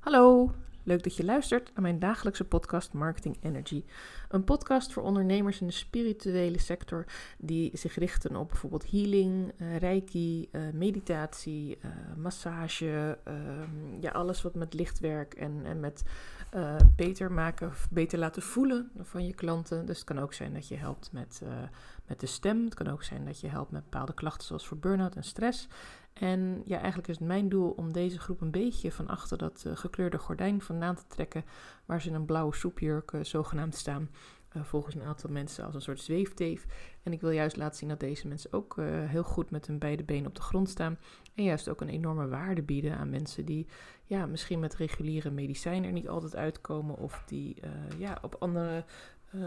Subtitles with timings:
[0.00, 0.52] Hallo,
[0.82, 3.84] leuk dat je luistert naar mijn dagelijkse podcast Marketing Energy.
[4.28, 7.04] Een podcast voor ondernemers in de spirituele sector
[7.38, 14.42] die zich richten op bijvoorbeeld healing, uh, reiki, uh, meditatie, uh, massage, ehm, ja, alles
[14.42, 16.02] wat met lichtwerk en, en met
[16.96, 19.86] beter maken of beter laten voelen van je klanten.
[19.86, 21.42] Dus het kan ook zijn dat je helpt met,
[22.06, 22.64] met de stem.
[22.64, 25.68] Het kan ook zijn dat je helpt met bepaalde klachten zoals voor burn-out en stress.
[26.20, 29.64] En ja, eigenlijk is het mijn doel om deze groep een beetje van achter dat
[29.66, 31.44] uh, gekleurde gordijn vandaan te trekken,
[31.84, 34.10] waar ze in een blauwe soepjurk uh, zogenaamd staan.
[34.56, 36.66] Uh, volgens een aantal mensen als een soort zweefteef.
[37.02, 38.76] En ik wil juist laten zien dat deze mensen ook
[39.06, 40.98] heel goed met hun beide benen op de grond staan.
[41.34, 43.66] En juist ook een enorme waarde bieden aan mensen die
[44.04, 46.96] ja, misschien met reguliere medicijnen er niet altijd uitkomen.
[46.96, 47.56] Of die
[47.98, 48.84] ja, op andere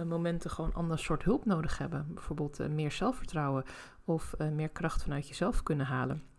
[0.06, 2.08] momenten gewoon ander soort hulp nodig hebben.
[2.14, 3.64] Bijvoorbeeld meer zelfvertrouwen
[4.06, 6.33] of meer kracht vanuit jezelf kunnen halen.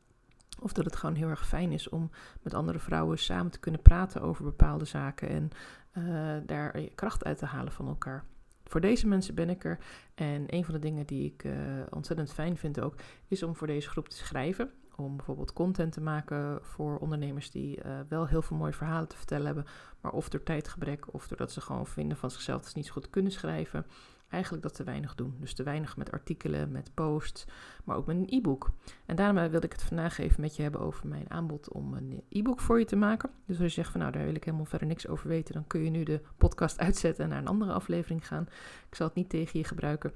[0.65, 2.11] Of dat het gewoon heel erg fijn is om
[2.43, 5.51] met andere vrouwen samen te kunnen praten over bepaalde zaken en
[5.99, 8.25] uh, daar kracht uit te halen van elkaar.
[8.65, 9.79] Voor deze mensen ben ik er.
[10.15, 11.53] En een van de dingen die ik uh,
[11.91, 12.95] ontzettend fijn vind ook,
[13.29, 14.71] is om voor deze groep te schrijven.
[14.97, 19.17] Om bijvoorbeeld content te maken voor ondernemers die uh, wel heel veel mooie verhalen te
[19.17, 19.65] vertellen hebben,
[20.01, 22.93] maar of door tijdgebrek of doordat ze gewoon vinden van zichzelf dat ze niet zo
[22.93, 23.87] goed kunnen schrijven
[24.35, 25.37] eigenlijk dat te weinig doen.
[25.41, 27.45] Dus te weinig met artikelen, met posts,
[27.85, 28.71] maar ook met een e-book.
[29.07, 31.95] En daarom eh, wilde ik het vandaag even met je hebben over mijn aanbod om
[31.95, 33.31] een e-book voor je te maken.
[33.47, 35.67] Dus als je zegt van nou, daar wil ik helemaal verder niks over weten, dan
[35.67, 38.49] kun je nu de podcast uitzetten en naar een andere aflevering gaan.
[38.89, 40.13] Ik zal het niet tegen je gebruiken.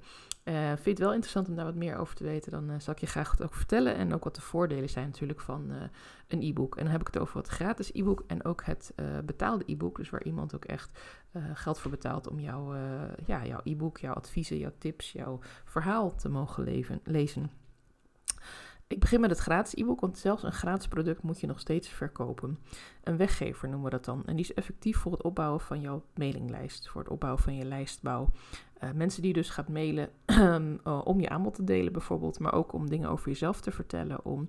[0.48, 2.74] Uh, vind je het wel interessant om daar wat meer over te weten, dan uh,
[2.78, 3.94] zal ik je graag wat over vertellen.
[3.94, 5.76] En ook wat de voordelen zijn natuurlijk van uh,
[6.28, 6.76] een e-book.
[6.76, 8.92] En dan heb ik het over het gratis e-book en ook het
[9.24, 9.96] betaalde e-book.
[9.96, 10.98] Dus waar iemand ook echt
[11.54, 12.74] geld voor betaalt om jouw
[13.26, 17.50] ja, jouw e-book, jouw adviezen, jouw tips, jouw verhaal te mogen leven, lezen.
[18.88, 21.88] Ik begin met het gratis e-book, want zelfs een gratis product moet je nog steeds
[21.88, 22.58] verkopen.
[23.04, 24.22] Een weggever noemen we dat dan.
[24.26, 27.64] En die is effectief voor het opbouwen van jouw mailinglijst, voor het opbouwen van je
[27.64, 28.28] lijstbouw.
[28.82, 32.72] Uh, mensen die dus gaat mailen uh, om je aanbod te delen bijvoorbeeld, maar ook
[32.72, 34.48] om dingen over jezelf te vertellen, om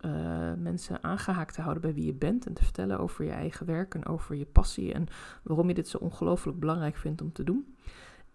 [0.00, 0.10] uh,
[0.56, 3.94] mensen aangehaakt te houden bij wie je bent en te vertellen over je eigen werk
[3.94, 5.06] en over je passie en
[5.42, 7.76] waarom je dit zo ongelooflijk belangrijk vindt om te doen.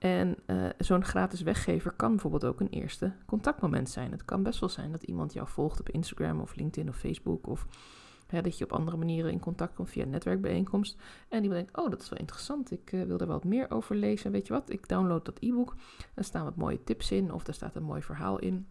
[0.03, 4.11] En uh, zo'n gratis weggever kan bijvoorbeeld ook een eerste contactmoment zijn.
[4.11, 7.47] Het kan best wel zijn dat iemand jou volgt op Instagram of LinkedIn of Facebook.
[7.47, 7.67] Of
[8.27, 10.97] hè, dat je op andere manieren in contact komt via een netwerkbijeenkomst.
[11.29, 13.95] En die denkt, oh dat is wel interessant, ik uh, wil er wat meer over
[13.95, 14.31] lezen.
[14.31, 15.75] Weet je wat, ik download dat e-book.
[16.13, 18.67] Daar staan wat mooie tips in of daar staat een mooi verhaal in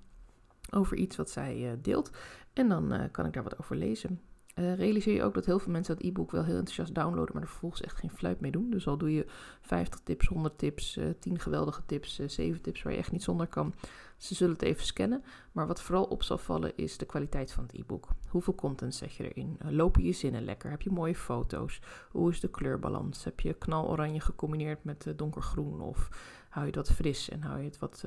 [0.71, 2.11] over iets wat zij uh, deelt.
[2.53, 4.21] En dan kan ik daar wat over lezen.
[4.55, 7.43] Uh, realiseer je ook dat heel veel mensen dat e-book wel heel enthousiast downloaden, maar
[7.43, 8.71] er vervolgens echt geen fluit mee doen.
[8.71, 9.27] Dus al doe je
[9.61, 12.99] 50 tips, 100 tips, uh, eh, 10 geweldige tips, uh, eh, 7 tips waar je
[12.99, 13.75] echt niet zonder kan.
[14.17, 15.25] Ze zullen het even scannen.
[15.53, 18.09] Maar wat vooral op zal vallen is de kwaliteit van het e-book.
[18.29, 19.59] Hoeveel content zet je erin?
[19.69, 20.71] lopen je zinnen lekker?
[20.71, 21.81] Heb je mooie foto's?
[22.11, 23.25] Hoe is de kleurbalans?
[23.25, 25.81] Heb je knaloranje gecombineerd met donkergroen?
[25.81, 26.09] Of
[26.49, 28.05] hou je dat fris en hou je het wat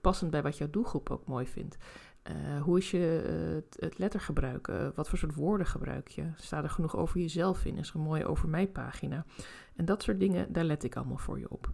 [0.00, 1.76] passend bij wat jouw doelgroep ook mooi vindt?
[2.30, 3.24] Uh, hoe is je
[3.76, 4.68] uh, het lettergebruik?
[4.68, 6.24] Uh, wat voor soort woorden gebruik je?
[6.36, 7.76] Staat er genoeg over jezelf in?
[7.76, 9.24] Is er een mooie over mij pagina?
[9.76, 11.72] En dat soort dingen, daar let ik allemaal voor je op.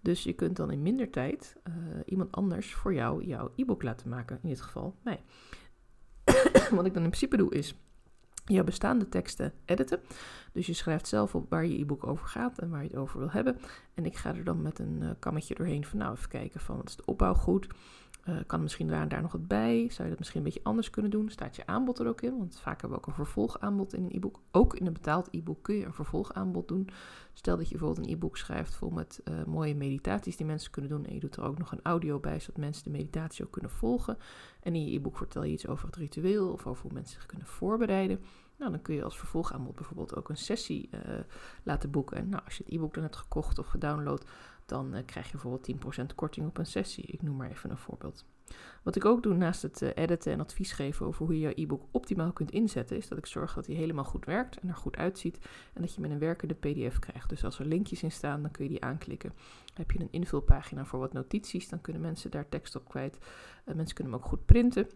[0.00, 1.56] Dus je kunt dan in minder tijd
[2.04, 4.38] iemand anders voor jou jouw e-book laten maken.
[4.42, 5.22] In dit geval mij.
[6.76, 7.74] Wat ik dan in principe doe is
[8.44, 10.00] jouw bestaande teksten editen.
[10.52, 13.18] Dus je schrijft zelf op waar je e-book over gaat en waar je het over
[13.18, 13.58] wil hebben.
[13.94, 16.96] En ik ga er dan met een kammetje doorheen van nou even kijken van is
[16.96, 17.66] de opbouw goed
[18.24, 19.88] uh, kan misschien daar en daar nog wat bij?
[19.90, 21.30] Zou je dat misschien een beetje anders kunnen doen?
[21.30, 22.38] Staat je aanbod er ook in?
[22.38, 24.40] Want vaak hebben we ook een vervolgaanbod in een e-book.
[24.50, 26.88] Ook in een betaald e-book kun je een vervolgaanbod doen.
[27.32, 30.90] Stel dat je bijvoorbeeld een e-book schrijft vol met uh, mooie meditaties die mensen kunnen
[30.90, 31.04] doen.
[31.04, 33.70] En je doet er ook nog een audio bij, zodat mensen de meditatie ook kunnen
[33.70, 34.18] volgen.
[34.60, 37.26] En in je e-book vertel je iets over het ritueel of over hoe mensen zich
[37.26, 38.20] kunnen voorbereiden.
[38.62, 41.00] Nou, dan kun je als vervolgaanbod bijvoorbeeld ook een sessie uh,
[41.62, 42.16] laten boeken.
[42.16, 44.26] En nou, als je het e-book dan hebt gekocht of gedownload,
[44.66, 47.04] dan uh, krijg je bijvoorbeeld 10% korting op een sessie.
[47.04, 48.24] Ik noem maar even een voorbeeld.
[48.82, 51.62] Wat ik ook doe naast het uh, editen en advies geven over hoe je je
[51.62, 54.74] e-book optimaal kunt inzetten, is dat ik zorg dat hij helemaal goed werkt en er
[54.74, 55.38] goed uitziet
[55.72, 57.28] en dat je met een werkende PDF krijgt.
[57.28, 59.32] Dus als er linkjes in staan, dan kun je die aanklikken.
[59.74, 63.18] Heb je een invulpagina voor wat notities, dan kunnen mensen daar tekst op kwijt.
[63.64, 64.88] Mensen kunnen hem ook goed printen.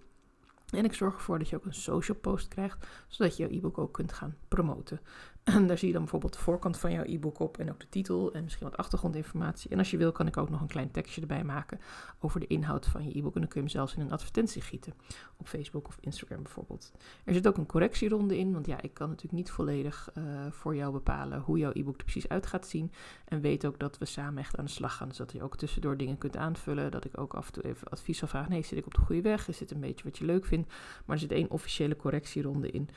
[0.72, 3.78] En ik zorg ervoor dat je ook een social post krijgt, zodat je jouw e-book
[3.78, 5.00] ook kunt gaan promoten.
[5.66, 8.32] Daar zie je dan bijvoorbeeld de voorkant van jouw e-book op en ook de titel
[8.32, 9.70] en misschien wat achtergrondinformatie.
[9.70, 11.80] En als je wil, kan ik ook nog een klein tekstje erbij maken
[12.20, 13.34] over de inhoud van je e-book.
[13.34, 14.92] En dan kun je hem zelfs in een advertentie gieten
[15.36, 16.92] op Facebook of Instagram bijvoorbeeld.
[17.24, 20.76] Er zit ook een correctieronde in, want ja, ik kan natuurlijk niet volledig uh, voor
[20.76, 22.92] jou bepalen hoe jouw e-book er precies uit gaat zien.
[23.24, 25.56] En weet ook dat we samen echt aan de slag gaan, dus dat je ook
[25.56, 26.90] tussendoor dingen kunt aanvullen.
[26.90, 28.50] Dat ik ook af en toe even advies zal vragen.
[28.50, 29.48] Nee, zit ik op de goede weg?
[29.48, 30.68] Is dit een beetje wat je leuk vindt?
[31.04, 32.88] Maar er zit één officiële correctieronde in,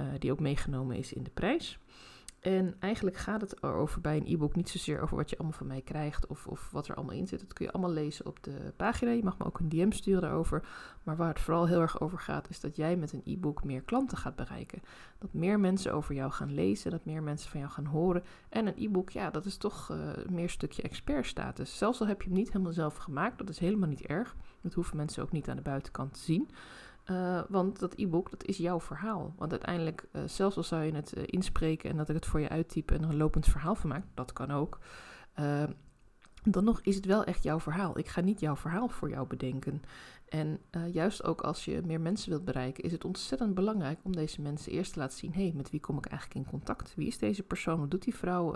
[0.00, 1.78] uh, die ook meegenomen is in de prijs.
[2.44, 5.66] En eigenlijk gaat het erover bij een e-book niet zozeer over wat je allemaal van
[5.66, 7.40] mij krijgt of, of wat er allemaal in zit.
[7.40, 9.10] Dat kun je allemaal lezen op de pagina.
[9.10, 10.64] Je mag me ook een DM sturen daarover.
[11.02, 13.82] Maar waar het vooral heel erg over gaat, is dat jij met een e-book meer
[13.82, 14.82] klanten gaat bereiken.
[15.18, 18.22] Dat meer mensen over jou gaan lezen, dat meer mensen van jou gaan horen.
[18.48, 19.98] En een e-book, ja, dat is toch uh,
[20.28, 21.78] meer een stukje expertstatus.
[21.78, 24.36] Zelfs al heb je hem niet helemaal zelf gemaakt, dat is helemaal niet erg.
[24.60, 26.48] Dat hoeven mensen ook niet aan de buitenkant te zien.
[27.10, 29.34] Uh, want dat e-book, dat is jouw verhaal.
[29.36, 32.40] Want uiteindelijk, uh, zelfs al zou je het uh, inspreken en dat ik het voor
[32.40, 34.78] je uittype en er een lopend verhaal van maak, dat kan ook.
[36.42, 37.98] dan nog is het wel echt jouw verhaal.
[37.98, 39.82] Ik ga niet jouw verhaal voor jou bedenken.
[40.28, 40.60] En
[40.92, 44.72] juist ook als je meer mensen wilt bereiken, is het ontzettend belangrijk om deze mensen
[44.72, 46.94] eerst te laten zien: hé, hey, met wie kom ik eigenlijk in contact?
[46.94, 47.80] Wie is deze persoon?
[47.80, 48.54] Wat doet die vrouw?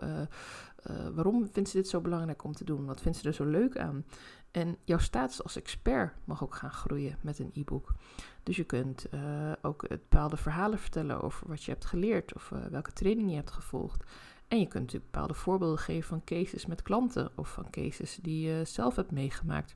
[1.14, 2.86] waarom vindt ze dit zo belangrijk om te doen?
[2.86, 4.04] Wat vindt ze er zo leuk aan?
[4.50, 7.94] En jouw status als expert mag ook gaan groeien met een e-book.
[8.42, 12.64] Dus je kunt uh, ook bepaalde verhalen vertellen over wat je hebt geleerd of uh,
[12.64, 14.04] welke training je hebt gevolgd.
[14.48, 18.64] En je kunt bepaalde voorbeelden geven van cases met klanten of van cases die je
[18.64, 19.74] zelf hebt meegemaakt.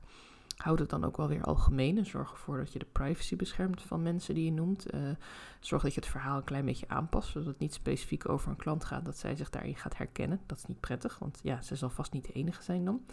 [0.57, 3.81] Houd het dan ook wel weer algemeen en zorg ervoor dat je de privacy beschermt
[3.81, 4.93] van mensen die je noemt.
[4.93, 5.01] Uh,
[5.59, 8.55] zorg dat je het verhaal een klein beetje aanpast, zodat het niet specifiek over een
[8.55, 10.41] klant gaat, dat zij zich daarin gaat herkennen.
[10.45, 13.05] Dat is niet prettig, want ja, ze zal vast niet de enige zijn dan.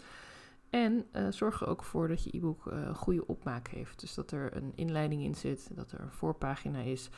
[0.71, 3.99] En uh, zorg er ook voor dat je e-book uh, goede opmaak heeft.
[3.99, 7.09] Dus dat er een inleiding in zit, dat er een voorpagina is,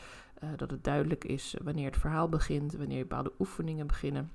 [0.44, 4.32] uh, dat het duidelijk is wanneer het verhaal begint, wanneer bepaalde oefeningen beginnen.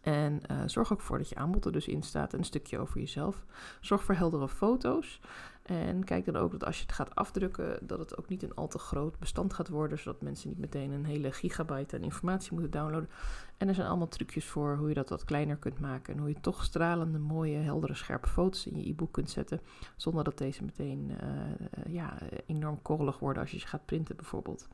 [0.00, 3.00] En zorg ook voor dat je aanbod er dus in staat en een stukje over
[3.00, 3.44] jezelf.
[3.80, 5.20] Zorg voor heldere foto's.
[5.62, 8.54] En kijk dan ook dat als je het gaat afdrukken, dat het ook niet een
[8.54, 12.52] al te groot bestand gaat worden, zodat mensen niet meteen een hele gigabyte aan informatie
[12.52, 13.10] moeten downloaden.
[13.58, 16.28] En er zijn allemaal trucjes voor hoe je dat wat kleiner kunt maken en hoe
[16.28, 19.60] je toch stralende, mooie, heldere, scherpe foto's in je e-book kunt zetten,
[19.96, 24.68] zonder dat deze meteen uh, ja, enorm korrelig worden als je ze gaat printen bijvoorbeeld.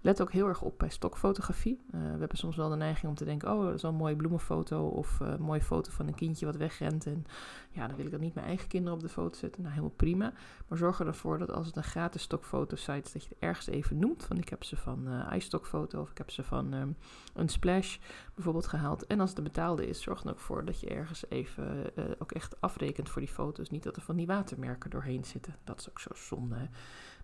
[0.00, 1.80] Let ook heel erg op bij stokfotografie.
[1.86, 4.16] Uh, we hebben soms wel de neiging om te denken, oh, dat is een mooie
[4.16, 7.06] bloemenfoto of een mooie foto van een kindje wat wegrent.
[7.06, 7.24] En
[7.70, 9.62] ja, dan wil ik dat niet mijn eigen kinderen op de foto zetten.
[9.62, 10.32] Nou, helemaal prima.
[10.68, 13.98] Maar zorg ervoor dat als het een gratis stokfotosite is, dat je het ergens even
[13.98, 14.24] noemt.
[14.24, 16.96] Van ik heb ze van iStockfoto of ik heb ze van um,
[17.34, 17.98] een Splash
[18.34, 19.06] bijvoorbeeld gehaald.
[19.06, 22.04] En als het een betaalde is, zorg er ook voor dat je ergens even uh,
[22.18, 23.70] ook echt afrekent voor die foto's.
[23.70, 25.56] Niet dat er van die watermerken doorheen zitten.
[25.64, 26.68] Dat is ook zo zonde.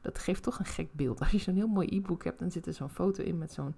[0.00, 1.20] Dat geeft toch een gek beeld.
[1.20, 3.74] Als je zo'n heel mooi e-book hebt, dan zit er zo'n foto in met zo'n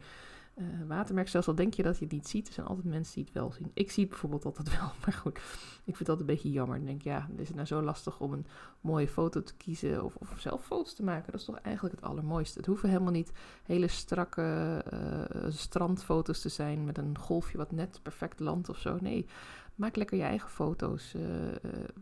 [0.56, 1.28] uh, watermerk.
[1.28, 3.34] Zelfs al denk je dat je het niet ziet, er zijn altijd mensen die het
[3.34, 3.70] wel zien.
[3.75, 5.37] Ik zie het bijvoorbeeld altijd wel, maar goed,
[5.84, 6.76] ik vind altijd een beetje jammer.
[6.76, 8.46] Dan denk ik, ja, is het nou zo lastig om een
[8.81, 11.32] mooie foto te kiezen of, of zelf foto's te maken?
[11.32, 12.58] Dat is toch eigenlijk het allermooiste.
[12.58, 13.32] Het hoeven helemaal niet
[13.62, 18.96] hele strakke uh, strandfoto's te zijn met een golfje wat net perfect landt of zo.
[19.00, 19.26] Nee,
[19.74, 21.14] Maak lekker je eigen foto's.
[21.14, 21.22] Uh,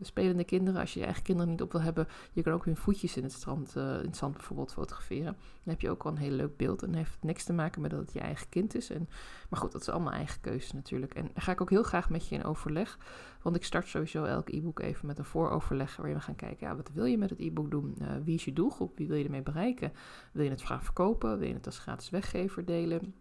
[0.00, 2.76] spelende kinderen, als je je eigen kinderen niet op wil hebben, je kan ook hun
[2.76, 5.24] voetjes in het, strand, uh, in het zand bijvoorbeeld fotograferen.
[5.34, 6.82] Dan heb je ook al een heel leuk beeld.
[6.82, 8.90] En heeft niks te maken met dat het je eigen kind is.
[8.90, 9.08] En,
[9.48, 11.14] maar goed, dat is allemaal eigen keuze natuurlijk.
[11.14, 12.98] En daar ga ik ook heel graag met je in overleg.
[13.42, 16.76] Want ik start sowieso elk e-book even met een vooroverleg waarin we gaan kijken, ja,
[16.76, 17.96] wat wil je met het e-book doen?
[18.24, 18.96] wie is je doelgroep?
[18.96, 19.92] Wie wil je ermee bereiken?
[20.32, 21.38] Wil je het graag verkopen?
[21.38, 23.14] Wil je het als gratis weggever delen?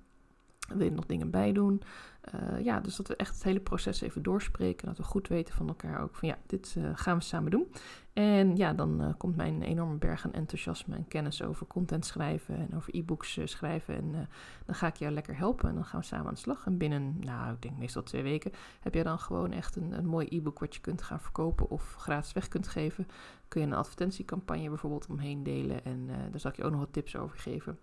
[0.74, 1.82] Wil je nog dingen bij doen?
[2.36, 4.88] Uh, ja, dus dat we echt het hele proces even doorspreken.
[4.88, 7.68] Dat we goed weten van elkaar ook van ja, dit uh, gaan we samen doen.
[8.14, 12.58] En ja, dan uh, komt mijn enorme berg aan enthousiasme en kennis over content schrijven
[12.58, 13.96] en over e-books schrijven.
[13.96, 14.28] En
[14.66, 16.66] dan ga ik jou lekker helpen en dan gaan we samen aan de slag.
[16.66, 20.06] En binnen, nou, ik denk meestal twee weken, heb je dan gewoon echt een, een
[20.06, 23.08] mooi e-book wat je kunt gaan verkopen of gratis weg kunt geven.
[23.48, 26.94] Kun je een advertentiecampagne bijvoorbeeld omheen delen en daar zal ik je ook nog wat
[26.94, 27.80] tips over geven.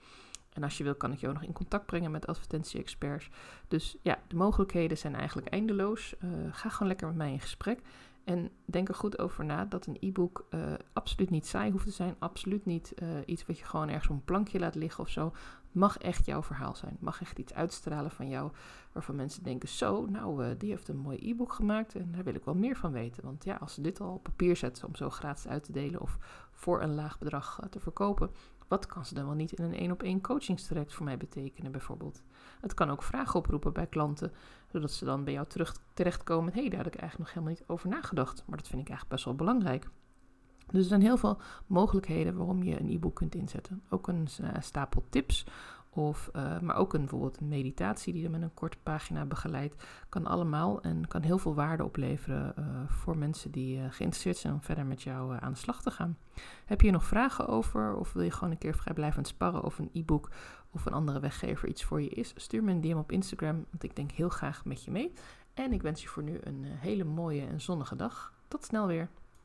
[0.56, 3.30] En als je wil, kan ik ook nog in contact brengen met advertentie-experts.
[3.68, 6.14] Dus ja, de mogelijkheden zijn eigenlijk eindeloos.
[6.24, 7.80] Uh, ga gewoon lekker met mij in gesprek.
[8.24, 10.60] En denk er goed over na dat een e-book uh,
[10.92, 12.16] absoluut niet saai hoeft te zijn.
[12.18, 15.32] Absoluut niet uh, iets wat je gewoon ergens op een plankje laat liggen of zo.
[15.72, 16.96] Mag echt jouw verhaal zijn.
[17.00, 18.50] Mag echt iets uitstralen van jou.
[18.92, 21.94] Waarvan mensen denken: Zo, nou, die heeft een mooi e-book gemaakt.
[21.94, 23.24] En daar wil ik wel meer van weten.
[23.24, 26.00] Want ja, als ze dit al op papier zetten om zo gratis uit te delen.
[26.00, 26.18] of
[26.50, 28.30] voor een laag bedrag te verkopen
[28.68, 31.72] wat kan ze dan wel niet in een één op één coachingstraject voor mij betekenen,
[31.72, 32.22] bijvoorbeeld?
[32.60, 34.32] Het kan ook vragen oproepen bij klanten,
[34.72, 36.52] zodat ze dan bij jou terug terechtkomen.
[36.52, 38.88] Hé, hey, daar had ik eigenlijk nog helemaal niet over nagedacht, maar dat vind ik
[38.88, 39.88] eigenlijk best wel belangrijk.
[40.66, 43.82] Dus er zijn heel veel mogelijkheden waarom je een e-book kunt inzetten.
[43.88, 45.46] Ook een uh, stapel tips
[45.96, 49.84] of, uh, maar ook een, bijvoorbeeld een meditatie die je met een korte pagina begeleidt.
[50.08, 54.52] Kan allemaal en kan heel veel waarde opleveren uh, voor mensen die uh, geïnteresseerd zijn
[54.52, 56.18] om verder met jou aan de slag te gaan.
[56.64, 59.90] Heb je nog vragen over of wil je gewoon een keer vrijblijvend sparren of een
[59.92, 60.30] e-book
[60.70, 62.32] of een andere weggever iets voor je is?
[62.36, 65.12] Stuur me een DM op Instagram, want ik denk heel graag met je mee.
[65.54, 68.32] En ik wens je voor nu een hele mooie en zonnige dag.
[68.48, 69.08] Tot snel weer.